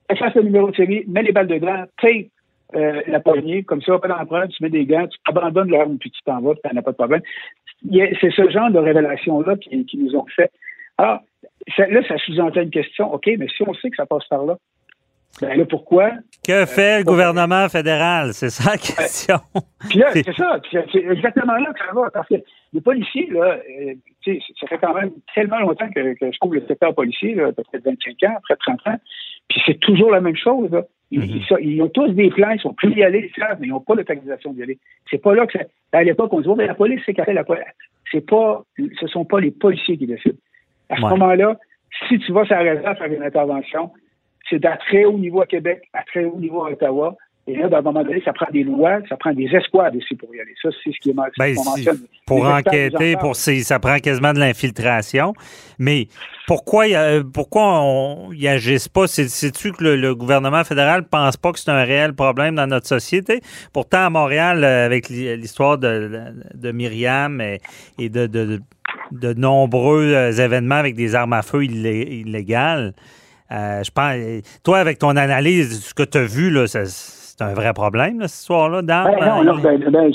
efface 0.09 0.35
le 0.35 0.43
numéro 0.43 0.69
de 0.69 0.75
série, 0.75 1.05
mets 1.07 1.23
les 1.23 1.31
balles 1.31 1.47
dedans, 1.47 1.85
tape 2.01 2.27
euh, 2.75 3.01
la 3.07 3.19
poignée, 3.19 3.63
comme 3.63 3.81
ça, 3.81 3.97
pas 3.97 4.07
d'empreinte, 4.07 4.51
tu 4.51 4.61
mets 4.61 4.69
des 4.69 4.85
gants, 4.85 5.07
tu 5.07 5.17
abandonnes 5.25 5.71
l'arme, 5.71 5.97
puis 5.97 6.11
tu 6.11 6.21
t'en 6.23 6.39
vas, 6.41 6.53
puis 6.53 6.71
n'as 6.73 6.81
pas 6.81 6.91
de 6.91 6.97
problème. 6.97 7.21
C'est 7.89 8.31
ce 8.31 8.49
genre 8.49 8.69
de 8.69 8.77
révélation-là 8.77 9.55
qui, 9.55 9.85
qui, 9.85 9.97
nous 9.97 10.15
ont 10.15 10.25
fait. 10.35 10.51
Alors, 10.97 11.21
là, 11.77 12.01
ça 12.07 12.17
sous-entend 12.17 12.61
une 12.61 12.69
question. 12.69 13.13
OK, 13.13 13.29
mais 13.37 13.47
si 13.47 13.63
on 13.67 13.73
sait 13.73 13.89
que 13.89 13.95
ça 13.95 14.05
passe 14.05 14.27
par 14.27 14.45
là, 14.45 14.57
ben 15.41 15.57
là, 15.57 15.65
pourquoi? 15.65 16.11
Que 16.45 16.65
fait 16.65 16.99
le 16.99 17.03
gouvernement 17.05 17.69
fédéral? 17.69 18.33
C'est 18.33 18.49
ça 18.49 18.71
la 18.71 18.77
question. 18.77 19.37
Puis 19.89 19.99
là, 19.99 20.07
c'est 20.11 20.33
ça. 20.33 20.59
C'est 20.71 20.97
exactement 20.97 21.53
là 21.53 21.71
que 21.71 21.79
ça 21.79 21.93
va. 21.93 22.09
Parce 22.11 22.27
que 22.27 22.35
les 22.73 22.81
policiers, 22.81 23.29
là, 23.31 23.57
euh, 23.79 24.33
ça 24.59 24.67
fait 24.67 24.77
quand 24.79 24.93
même 24.93 25.11
tellement 25.33 25.59
longtemps 25.59 25.89
que, 25.89 26.13
que 26.15 26.31
je 26.31 26.37
trouve 26.39 26.55
le 26.55 26.65
secteur 26.67 26.93
policier, 26.93 27.35
peut-être 27.35 27.85
25 27.85 28.29
ans, 28.29 28.35
après 28.37 28.55
30 28.57 28.79
ans. 28.87 28.99
Puis 29.47 29.61
c'est 29.65 29.79
toujours 29.79 30.11
la 30.11 30.19
même 30.19 30.35
chose. 30.35 30.69
Là. 30.71 30.83
Mhm. 31.11 31.41
Ils, 31.61 31.81
ont 31.81 31.89
tous 31.89 32.09
des 32.09 32.29
plans, 32.29 32.51
ils 32.51 32.59
sont 32.59 32.73
plus 32.73 32.93
y 32.93 33.03
aller, 33.03 33.31
ils 33.33 33.41
savent, 33.41 33.57
mais 33.59 33.67
ils 33.67 33.71
n'ont 33.71 33.79
pas 33.79 33.95
l'autorisation 33.95 34.53
d'y 34.53 34.63
aller. 34.63 34.77
C'est 35.09 35.17
pas 35.17 35.33
là 35.33 35.47
que 35.47 35.57
ça. 35.57 35.65
À 35.91 36.03
l'époque, 36.03 36.31
on 36.33 36.43
se 36.43 36.47
dit, 36.47 36.55
mais 36.55 36.67
la 36.67 36.75
police, 36.75 37.01
c'est 37.05 37.13
qu'elle 37.13 37.33
la 37.33 37.43
police. 37.43 37.63
C'est 38.11 38.25
pas, 38.27 38.63
ce 38.99 39.07
sont 39.07 39.25
pas 39.25 39.39
les 39.39 39.51
policiers 39.51 39.97
qui 39.97 40.05
décident. 40.05 40.37
À 40.89 40.95
ce 40.95 41.01
moment-là, 41.01 41.57
si 42.07 42.19
tu 42.19 42.31
vas 42.31 42.45
sur 42.45 42.55
la 42.55 42.73
réserve 42.73 42.97
faire 42.97 43.11
une 43.11 43.23
intervention, 43.23 43.91
c'est 44.49 44.63
à 44.65 44.77
très 44.77 45.05
haut 45.05 45.17
niveau 45.17 45.41
à 45.41 45.45
Québec, 45.45 45.83
à 45.93 46.03
très 46.03 46.25
haut 46.25 46.39
niveau 46.39 46.65
à 46.65 46.71
Ottawa, 46.71 47.15
et 47.49 47.55
là, 47.55 47.67
à 47.71 47.79
un 47.79 47.81
moment 47.81 48.03
donné, 48.03 48.21
ça 48.23 48.31
prend 48.31 48.45
des 48.51 48.63
lois, 48.63 48.99
ça 49.09 49.17
prend 49.17 49.33
des 49.33 49.45
escouades 49.45 49.95
ici 49.95 50.13
pour 50.13 50.33
y 50.35 50.39
aller. 50.39 50.53
Ça, 50.61 50.69
c'est 50.83 50.91
ce 50.91 50.99
qui 50.99 51.09
est. 51.09 51.13
Ben, 51.13 51.55
pour 52.27 52.45
enquêter, 52.45 53.15
pour 53.17 53.35
ça 53.35 53.79
prend 53.79 53.97
quasiment 53.97 54.33
de 54.33 54.39
l'infiltration. 54.39 55.33
Mais 55.79 56.09
pourquoi, 56.45 56.85
pourquoi 57.33 57.81
on 57.81 58.31
y 58.33 58.47
agisse 58.47 58.87
pas? 58.87 59.07
C'est-tu 59.07 59.71
que 59.71 59.83
le, 59.83 60.13
gouvernement 60.13 60.63
fédéral 60.63 61.07
pense 61.07 61.37
pas 61.37 61.51
que 61.51 61.59
c'est 61.59 61.71
un 61.71 61.83
réel 61.83 62.13
problème 62.13 62.53
dans 62.53 62.67
notre 62.67 62.85
société? 62.85 63.41
Pourtant, 63.73 64.05
à 64.05 64.09
Montréal, 64.11 64.63
euh, 64.63 64.85
avec 64.85 65.09
l'histoire 65.09 65.79
de, 65.79 66.11
de, 66.53 66.71
Myriam 66.71 67.41
et, 67.41 68.09
de, 68.09 68.27
de, 68.27 68.59
nombreux 69.37 70.13
euh, 70.13 70.31
événements 70.31 70.75
avec 70.75 70.95
des 70.95 71.15
armes 71.15 71.33
à 71.33 71.41
feu 71.41 71.63
illégales, 71.63 72.93
euh, 73.51 73.83
je 73.83 73.91
pense, 73.91 74.61
toi, 74.63 74.77
avec 74.77 74.99
ton 74.99 75.15
analyse, 75.15 75.87
ce 75.87 75.93
que 75.93 76.03
tu 76.03 76.17
as 76.17 76.25
vu, 76.25 76.51
là, 76.51 76.67
c'est 76.67 77.43
un 77.43 77.53
vrai 77.53 77.73
problème, 77.73 78.21
ce 78.27 78.45
soir-là, 78.45 78.81
d'armes? 78.81 79.15
Ben, 79.19 79.43
non, 79.43 79.57
ben, 79.57 79.79
ben, 79.79 80.11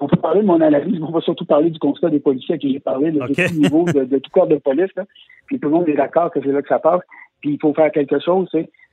on 0.00 0.06
peut 0.06 0.16
parler 0.16 0.40
de 0.40 0.46
mon 0.46 0.60
analyse, 0.60 0.98
mais 0.98 1.06
on 1.06 1.12
va 1.12 1.20
surtout 1.20 1.44
parler 1.44 1.70
du 1.70 1.78
constat 1.78 2.08
des 2.08 2.20
policiers 2.20 2.54
à 2.54 2.58
qui 2.58 2.72
j'ai 2.72 2.80
parlé, 2.80 3.10
de, 3.10 3.18
tout 3.18 3.54
niveau, 3.54 3.84
de, 3.84 4.18
tout 4.18 4.30
corps 4.32 4.46
de 4.46 4.56
police. 4.56 4.90
Puis 5.46 5.60
tout 5.60 5.68
le 5.68 5.74
monde 5.74 5.88
est 5.88 5.94
d'accord 5.94 6.30
que 6.30 6.40
c'est 6.42 6.52
là 6.52 6.62
que 6.62 6.68
ça 6.68 6.78
passe. 6.78 7.02
Puis 7.40 7.52
il 7.54 7.58
faut 7.60 7.74
faire 7.74 7.92
quelque 7.92 8.18
chose. 8.18 8.48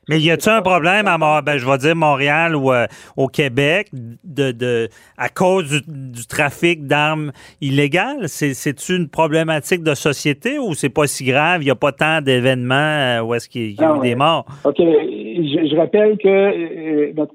Mais 0.09 0.19
y 0.19 0.31
a-t-il 0.31 0.49
un 0.51 0.61
problème 0.61 1.07
à 1.07 1.41
ben, 1.41 1.57
je 1.57 1.65
vais 1.65 1.77
dire 1.77 1.95
Montréal 1.95 2.55
ou 2.55 2.71
euh, 2.71 2.85
au 3.15 3.27
Québec 3.27 3.89
de, 4.23 4.51
de 4.51 4.89
à 5.17 5.29
cause 5.29 5.83
du, 5.87 6.25
trafic 6.27 6.85
d'armes 6.87 7.31
illégales? 7.61 8.29
C'est 8.29 8.89
une 8.89 9.09
problématique 9.09 9.83
de 9.83 9.95
société 9.95 10.59
ou 10.59 10.73
c'est 10.73 10.89
pas 10.89 11.07
si 11.07 11.25
grave? 11.25 11.61
Il 11.61 11.65
n'y 11.65 11.71
a 11.71 11.75
pas 11.75 11.91
tant 11.91 12.21
d'événements 12.21 12.75
euh, 12.75 13.21
où 13.21 13.33
est-ce 13.33 13.49
qu'il 13.49 13.71
y 13.71 13.83
a 13.83 13.97
eu 13.97 13.99
des 14.01 14.15
morts? 14.15 14.45
OK. 14.63 14.77
Je, 14.77 15.75
rappelle 15.77 16.17
que 16.17 16.27
euh, 16.27 17.13
notre 17.15 17.33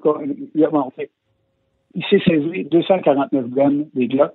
il 1.95 2.05
s'est 2.09 2.21
saisi 2.27 2.65
249 2.71 3.49
guns 3.51 3.85
des 3.95 4.07
Glock. 4.07 4.33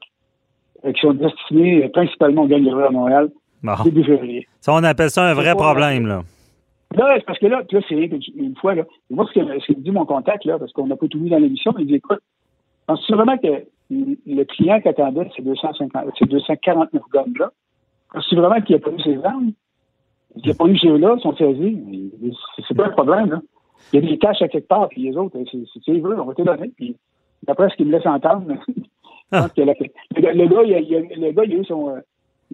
euh, 0.85 0.91
qui 0.91 1.01
sont 1.01 1.13
destinés 1.13 1.85
euh, 1.85 1.89
principalement 1.89 2.43
aux 2.43 2.47
gangs 2.47 2.63
de 2.63 2.69
à 2.69 2.89
Montréal 2.89 3.29
Bon. 3.63 3.73
début 3.83 4.03
février. 4.03 4.47
Ça, 4.61 4.73
on 4.73 4.83
appelle 4.83 5.09
ça 5.09 5.23
un 5.23 5.33
vrai 5.33 5.55
problème, 5.55 6.05
là. 6.05 6.21
Là, 6.95 7.13
c'est 7.17 7.25
parce 7.25 7.39
que 7.39 7.47
là, 7.47 7.63
là 7.69 7.79
c'est 7.87 7.95
une 8.35 8.55
fois, 8.55 8.75
là. 8.75 8.83
Moi, 9.09 9.25
ce 9.33 9.39
que, 9.39 9.59
ce 9.59 9.73
dit 9.73 9.91
mon 9.91 10.05
contact, 10.05 10.45
là, 10.45 10.57
parce 10.57 10.71
qu'on 10.71 10.87
n'a 10.87 10.95
pas 10.95 11.07
tout 11.07 11.19
vu 11.19 11.29
dans 11.29 11.37
l'émission, 11.39 11.73
il 11.77 11.87
dit, 11.87 11.95
écoute, 11.95 12.19
penses-tu 12.87 13.13
vraiment 13.13 13.37
que 13.37 13.63
le 13.89 14.43
client 14.45 14.79
qui 14.81 14.87
attendait 14.89 15.29
ces 15.35 15.41
250, 15.41 16.05
ces 16.17 16.25
249 16.25 17.01
gommes-là, 17.11 17.51
penses-tu 18.13 18.35
vraiment 18.35 18.61
qu'il 18.61 18.75
n'a 18.75 18.81
pas 18.81 18.91
eu 18.91 19.01
ses 19.01 19.23
armes? 19.23 19.51
Qu'il 20.41 20.49
n'a 20.49 20.55
pas 20.55 20.65
eu 20.67 20.77
ceux-là, 20.77 21.15
ils 21.17 21.21
sont 21.21 21.35
saisis? 21.35 21.81
Il- 21.91 22.33
C'est 22.67 22.75
pas 22.75 22.87
un 22.87 22.91
problème, 22.91 23.29
là. 23.31 23.41
Il 23.93 24.03
y 24.03 24.05
a 24.05 24.09
des 24.09 24.17
tâches 24.19 24.41
à 24.41 24.47
quelque 24.47 24.67
part, 24.67 24.89
puis 24.89 25.01
les 25.03 25.15
autres, 25.17 25.37
c'est- 25.51 25.57
c'est- 25.73 25.83
s'ils 25.83 26.01
veulent, 26.01 26.19
on 26.19 26.25
va 26.25 26.33
te 26.33 26.41
donner. 26.41 26.69
Puis, 26.75 26.95
d'après 27.43 27.69
ce 27.69 27.75
qu'il 27.75 27.87
me 27.87 27.91
laisse 27.91 28.05
entendre, 28.05 28.45
le, 30.15 30.47
gars- 30.47 30.63
il 30.63 30.73
a, 30.73 30.79
il 30.79 30.95
a- 30.95 31.29
il 31.29 31.39
a 31.39 31.43
eu 31.45 31.65
son, 31.65 31.89
euh, 31.89 31.99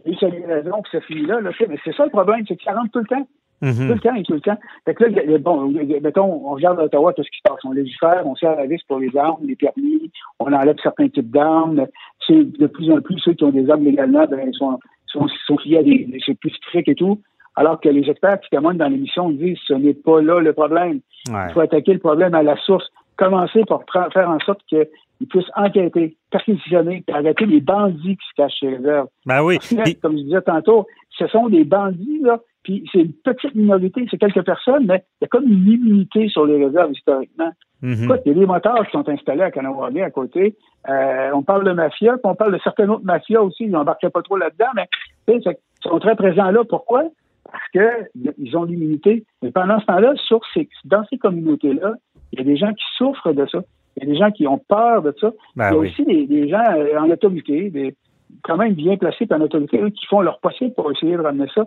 il 0.05 0.11
a 0.11 0.13
eu 0.13 0.17
sa 0.17 0.27
livraison, 0.29 0.81
puis 0.81 0.91
ça 0.91 1.01
finit 1.01 1.25
là, 1.25 1.39
là, 1.41 1.51
tu 1.55 1.65
mais 1.67 1.77
c'est 1.83 1.93
ça 1.95 2.03
le 2.05 2.09
problème, 2.11 2.43
c'est 2.47 2.55
que 2.55 2.63
ça 2.63 2.73
rentre 2.73 2.91
tout 2.91 2.99
le 2.99 3.05
temps. 3.05 3.27
Tout 3.63 3.81
Mhm. 3.81 3.87
le 3.93 3.99
temps 3.99 4.15
et 4.15 4.23
tout 4.23 4.33
le 4.33 4.41
temps. 4.41 4.57
Fait 4.83 4.93
que 4.93 5.05
là, 5.05 5.37
bon, 5.39 5.71
mettons, 6.01 6.25
on 6.45 6.51
regarde 6.55 6.79
à 6.79 6.83
Ottawa 6.83 7.13
tout 7.13 7.23
ce 7.23 7.29
qui 7.29 7.37
se 7.37 7.41
passe. 7.49 7.59
On 7.63 7.71
légifère, 7.71 8.23
on 8.25 8.35
serre 8.35 8.57
la 8.57 8.65
vis 8.65 8.83
pour 8.89 8.99
les 8.99 9.15
armes, 9.15 9.37
les 9.45 9.55
permis, 9.55 10.11
on 10.39 10.51
enlève 10.51 10.75
certains 10.83 11.07
types 11.07 11.31
d'armes. 11.31 11.85
C'est 12.27 12.43
de 12.43 12.67
plus 12.67 12.91
en 12.91 12.99
plus 12.99 13.17
ceux 13.19 13.33
qui 13.33 13.43
ont 13.45 13.51
des 13.51 13.69
armes 13.69 13.85
légalement, 13.85 14.25
ben, 14.29 14.39
ils 14.45 14.53
sont, 14.55 14.79
sont, 15.07 15.27
sont 15.47 15.57
liés 15.65 15.77
à 15.77 15.83
des, 15.83 16.07
c'est 16.25 16.37
plus 16.37 16.49
strict 16.51 16.89
et 16.89 16.95
tout. 16.95 17.19
Alors 17.55 17.79
que 17.79 17.87
les 17.87 18.09
experts 18.09 18.39
qui 18.41 18.49
témoignent 18.49 18.77
dans 18.79 18.87
l'émission 18.89 19.29
disent 19.29 19.59
ce 19.67 19.73
n'est 19.75 19.93
pas 19.93 20.21
là 20.21 20.39
le 20.41 20.51
problème. 20.53 20.99
Ouais. 21.29 21.45
Il 21.49 21.53
faut 21.53 21.59
attaquer 21.61 21.93
le 21.93 21.99
problème 21.99 22.33
à 22.33 22.43
la 22.43 22.57
source. 22.57 22.85
Commencer 23.15 23.61
par 23.67 23.81
faire 24.11 24.27
en 24.29 24.39
sorte 24.39 24.61
qu'ils 24.67 24.87
puissent 25.29 25.51
enquêter, 25.55 26.17
perquisitionner, 26.31 27.03
arrêter 27.13 27.45
les 27.45 27.61
bandits 27.61 28.17
qui 28.17 28.27
se 28.29 28.33
cachent 28.35 28.55
chez 28.59 28.71
les 28.71 28.77
réserves. 28.77 29.07
Ben 29.27 29.43
oui. 29.43 29.55
Parce 29.57 29.69
que, 29.69 30.01
comme 30.01 30.17
je 30.17 30.23
disais 30.23 30.41
tantôt, 30.41 30.87
ce 31.11 31.27
sont 31.27 31.47
des 31.47 31.63
bandits, 31.63 32.19
là, 32.21 32.39
puis 32.63 32.87
c'est 32.91 32.99
une 33.01 33.13
petite 33.13 33.55
minorité, 33.55 34.05
c'est 34.09 34.17
quelques 34.17 34.43
personnes, 34.43 34.85
mais 34.85 35.03
il 35.19 35.23
y 35.23 35.25
a 35.25 35.27
comme 35.27 35.45
une 35.45 35.67
immunité 35.67 36.29
sur 36.29 36.45
les 36.45 36.63
réserves 36.65 36.91
historiquement. 36.91 37.51
Mhm. 37.81 38.05
Écoute, 38.05 38.21
il 38.25 38.29
y 38.29 38.35
a 38.35 38.39
des 38.39 38.45
motards 38.45 38.85
qui 38.85 38.91
sont 38.91 39.07
installés 39.09 39.43
à 39.43 39.51
Kanawagé 39.51 40.01
à 40.01 40.09
côté. 40.09 40.55
Euh, 40.89 41.31
on 41.33 41.43
parle 41.43 41.65
de 41.65 41.71
mafia, 41.71 42.13
puis 42.13 42.21
on 42.23 42.35
parle 42.35 42.53
de 42.53 42.59
certaines 42.63 42.89
autres 42.89 43.03
mafias 43.03 43.41
aussi. 43.41 43.65
Ils 43.65 43.71
n'embarquaient 43.71 44.09
pas 44.09 44.21
trop 44.21 44.37
là-dedans, 44.37 44.71
mais 44.75 44.87
ils 45.27 45.41
sont 45.81 45.99
très 45.99 46.15
présents 46.15 46.51
là. 46.51 46.63
Pourquoi? 46.63 47.03
Parce 47.43 47.69
qu'ils 47.71 48.57
ont 48.57 48.63
l'immunité. 48.63 49.25
Mais 49.41 49.51
pendant 49.51 49.79
ce 49.79 49.85
temps-là, 49.85 50.13
sur 50.15 50.39
ces, 50.53 50.69
dans 50.85 51.03
ces 51.09 51.17
communautés-là, 51.17 51.95
il 52.31 52.39
y 52.39 52.41
a 52.41 52.45
des 52.45 52.55
gens 52.55 52.73
qui 52.73 52.85
souffrent 52.97 53.33
de 53.33 53.45
ça. 53.47 53.59
Il 53.97 54.03
y 54.03 54.09
a 54.09 54.13
des 54.13 54.17
gens 54.17 54.31
qui 54.31 54.47
ont 54.47 54.57
peur 54.57 55.01
de 55.01 55.13
ça. 55.19 55.31
Ben 55.55 55.69
il 55.69 55.73
y 55.73 55.75
a 55.75 55.79
oui. 55.79 55.87
aussi 55.89 56.05
des, 56.05 56.25
des 56.25 56.49
gens 56.49 56.63
euh, 56.75 56.97
en 56.97 57.09
autorité, 57.09 57.69
des, 57.69 57.95
quand 58.43 58.57
même 58.57 58.73
bien 58.73 58.97
placés 58.97 59.25
par 59.25 59.39
en 59.39 59.43
autorité, 59.43 59.79
eux, 59.81 59.89
qui 59.89 60.05
font 60.07 60.21
leur 60.21 60.39
possible 60.39 60.73
pour 60.73 60.91
essayer 60.91 61.15
de 61.15 61.21
ramener 61.21 61.47
ça. 61.53 61.65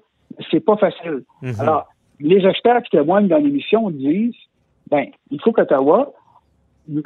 C'est 0.51 0.65
pas 0.65 0.77
facile. 0.77 1.23
Mhm. 1.43 1.55
Alors, 1.61 1.87
les 2.21 2.47
experts 2.47 2.83
qui 2.83 2.91
témoignent 2.91 3.29
dans 3.29 3.39
l'émission 3.39 3.91
disent, 3.91 4.35
ben, 4.91 5.07
il 5.31 5.41
faut 5.43 5.53
qu'Ottawa 5.53 6.13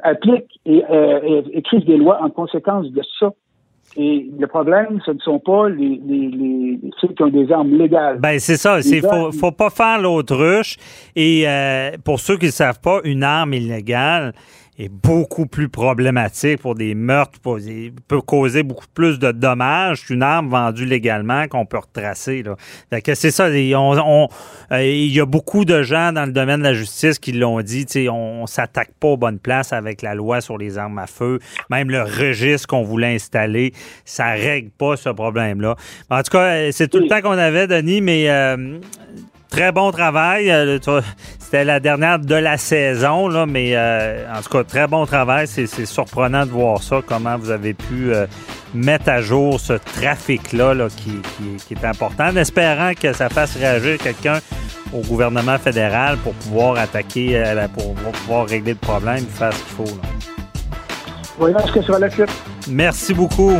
applique 0.03 0.61
et 0.67 0.85
euh, 0.85 1.21
euh, 1.23 1.43
écrive 1.53 1.85
des 1.85 1.97
lois 1.97 2.23
en 2.23 2.31
conséquence 2.31 2.91
de 2.91 3.03
ça. 3.19 3.31
Et 3.97 4.31
le 4.39 4.47
problème, 4.47 5.01
ce 5.05 5.11
ne 5.11 5.19
sont 5.19 5.41
pas 5.41 5.69
les, 5.69 6.01
les, 6.07 6.29
les, 6.29 6.81
ceux 7.01 7.09
qui 7.09 7.23
ont 7.25 7.29
des 7.29 7.51
armes 7.51 7.77
légales. 7.77 8.21
Ben 8.21 8.39
c'est 8.39 8.57
ça, 8.57 8.79
il 8.79 9.01
faut, 9.01 9.33
faut 9.33 9.51
pas 9.51 9.71
faire 9.71 10.01
l'autruche. 10.01 10.77
Et 11.17 11.49
euh, 11.49 11.91
pour 12.05 12.21
ceux 12.21 12.37
qui 12.37 12.47
ne 12.47 12.51
savent 12.51 12.81
pas, 12.81 13.01
une 13.03 13.25
arme 13.25 13.55
illégale 13.55 14.33
est 14.81 14.89
beaucoup 14.89 15.47
plus 15.47 15.69
problématique 15.69 16.61
pour 16.61 16.75
des 16.75 16.95
meurtres, 16.95 17.39
peut 18.09 18.21
causer 18.21 18.63
beaucoup 18.63 18.87
plus 18.95 19.19
de 19.19 19.31
dommages 19.31 20.07
qu'une 20.07 20.23
arme 20.23 20.49
vendue 20.49 20.87
légalement 20.87 21.47
qu'on 21.49 21.67
peut 21.67 21.79
retracer. 21.79 22.43
Là. 22.43 22.57
Fait 22.89 23.03
que 23.03 23.15
c'est 23.15 23.31
ça, 23.31 23.45
euh, 23.45 24.27
il 24.83 25.13
y 25.13 25.21
a 25.21 25.27
beaucoup 25.27 25.65
de 25.65 25.83
gens 25.83 26.13
dans 26.13 26.25
le 26.25 26.33
domaine 26.33 26.61
de 26.61 26.65
la 26.65 26.75
justice 26.75 27.19
qui 27.19 27.33
l'ont 27.33 27.61
dit, 27.61 27.87
on, 28.09 28.43
on 28.43 28.47
s'attaque 28.47 28.93
pas 28.99 29.09
aux 29.09 29.17
bonnes 29.17 29.39
places 29.39 29.73
avec 29.73 30.03
la 30.03 30.15
loi 30.15 30.41
sur 30.41 30.57
les 30.57 30.79
armes 30.79 30.99
à 30.99 31.07
feu. 31.07 31.39
Même 31.69 31.91
le 31.91 32.03
registre 32.03 32.67
qu'on 32.67 32.83
voulait 32.83 33.15
installer, 33.15 33.73
ça 34.05 34.31
règle 34.31 34.71
pas 34.71 34.97
ce 34.97 35.11
problème-là. 35.11 35.77
En 36.09 36.23
tout 36.23 36.31
cas, 36.33 36.55
euh, 36.55 36.71
c'est 36.73 36.89
tout 36.89 36.99
le 36.99 37.09
temps 37.09 37.21
qu'on 37.21 37.39
avait, 37.39 37.67
Denis, 37.67 38.01
mais 38.01 38.31
euh, 38.31 38.79
très 39.51 39.73
bon 39.73 39.91
travail. 39.91 40.51
C'était 41.51 41.65
la 41.65 41.81
dernière 41.81 42.21
de 42.21 42.37
la 42.37 42.57
saison, 42.57 43.27
là, 43.27 43.45
mais 43.45 43.73
euh, 43.75 44.25
en 44.33 44.41
tout 44.41 44.51
cas, 44.51 44.63
très 44.63 44.87
bon 44.87 45.05
travail. 45.05 45.49
C'est 45.49 45.67
surprenant 45.85 46.47
de 46.47 46.53
voir 46.53 46.81
ça, 46.81 47.01
comment 47.05 47.37
vous 47.37 47.51
avez 47.51 47.75
pu 47.75 48.15
euh, 48.15 48.27
mettre 48.73 49.09
à 49.09 49.21
jour 49.21 49.59
ce 49.59 49.73
trafic-là 49.73 50.75
là, 50.75 50.87
qui, 50.97 51.11
qui- 51.11 51.57
qui 51.67 51.75
est 51.75 51.85
important, 51.85 52.29
en 52.29 52.37
espérant 52.37 52.93
que 52.95 53.13
ça 53.13 53.29
fasse 53.29 53.57
réagir 53.57 53.99
quelqu'un 53.99 54.39
au 54.93 55.01
gouvernement 55.01 55.59
fédéral 55.59 56.19
pour 56.19 56.35
pouvoir 56.35 56.79
attaquer, 56.79 57.33
euh, 57.35 57.67
pour, 57.67 57.95
pouvoir 57.95 58.47
régler 58.47 58.75
le 58.75 58.79
problème, 58.79 59.25
faire 59.27 59.53
ce 59.53 59.59
qu'il 59.59 59.75
faut. 59.89 59.97
là. 59.97 60.09
Voyons 61.37 61.67
ce 61.67 61.73
que. 61.73 62.27
Merci 62.69 63.13
beaucoup. 63.13 63.55